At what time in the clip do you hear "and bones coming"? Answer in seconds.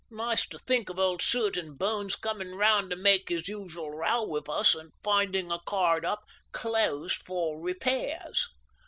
1.57-2.55